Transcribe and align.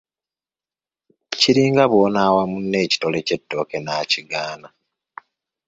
Kiringa 1.39 1.83
bw'onaawa 1.91 2.43
munno 2.51 2.77
ekitole 2.85 3.19
ky'ettooke 3.27 3.77
n'akigaana. 3.81 4.67